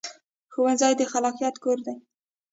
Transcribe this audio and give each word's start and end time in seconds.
ښوونځی 0.53 0.93
د 0.97 1.01
خلاقیت 1.11 1.55
کور 1.63 1.77
دی 1.85 1.95